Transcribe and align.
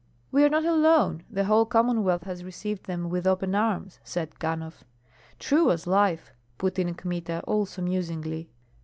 "We 0.31 0.43
are 0.43 0.49
not 0.49 0.65
alone; 0.65 1.25
the 1.29 1.43
whole 1.43 1.63
Commonwealth 1.67 2.23
has 2.23 2.43
received 2.43 2.85
them 2.87 3.07
with 3.11 3.27
open 3.27 3.53
arms," 3.53 3.99
said 4.03 4.39
Ganhoff. 4.39 4.83
"True 5.37 5.69
as 5.69 5.85
life," 5.85 6.31
put 6.57 6.79
in 6.79 6.95
Kmita, 6.95 7.43
also 7.45 7.83
musingly. 7.83 8.49